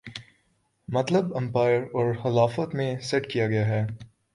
مطلب 0.87 1.33
ایمپائر 1.35 1.81
اور 1.93 2.13
خلافت 2.23 2.75
میں 2.75 2.99
سیٹ 3.01 3.31
کیا 3.31 3.47
گیا 3.47 3.67
ہے 3.67 3.85